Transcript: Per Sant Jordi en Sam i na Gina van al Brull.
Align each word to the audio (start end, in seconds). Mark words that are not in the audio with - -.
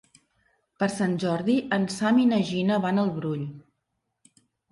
Per 0.83 0.87
Sant 0.93 1.11
Jordi 1.23 1.57
en 1.77 1.85
Sam 1.97 2.21
i 2.23 2.27
na 2.31 2.41
Gina 2.49 2.79
van 2.87 3.01
al 3.01 3.13
Brull. 3.21 3.45